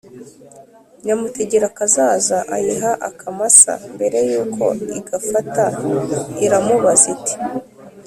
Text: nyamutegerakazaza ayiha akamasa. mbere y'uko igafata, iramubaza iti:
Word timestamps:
nyamutegerakazaza 1.05 2.37
ayiha 2.55 2.91
akamasa. 3.09 3.73
mbere 3.95 4.17
y'uko 4.31 4.65
igafata, 4.99 5.65
iramubaza 6.45 7.05
iti: 7.15 7.35